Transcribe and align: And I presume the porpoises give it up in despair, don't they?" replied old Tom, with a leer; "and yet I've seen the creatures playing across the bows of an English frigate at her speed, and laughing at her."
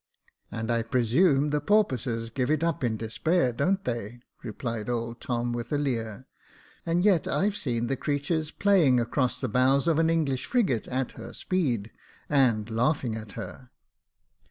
And 0.49 0.71
I 0.71 0.81
presume 0.81 1.51
the 1.51 1.61
porpoises 1.61 2.31
give 2.31 2.49
it 2.49 2.63
up 2.63 2.83
in 2.83 2.97
despair, 2.97 3.53
don't 3.53 3.85
they?" 3.85 4.21
replied 4.41 4.89
old 4.89 5.21
Tom, 5.21 5.53
with 5.53 5.71
a 5.71 5.77
leer; 5.77 6.25
"and 6.87 7.05
yet 7.05 7.27
I've 7.27 7.55
seen 7.55 7.85
the 7.85 7.95
creatures 7.95 8.49
playing 8.49 8.99
across 8.99 9.39
the 9.39 9.47
bows 9.47 9.87
of 9.87 9.99
an 9.99 10.09
English 10.09 10.47
frigate 10.47 10.87
at 10.87 11.11
her 11.11 11.35
speed, 11.35 11.91
and 12.29 12.67
laughing 12.71 13.15
at 13.15 13.33
her." 13.33 13.69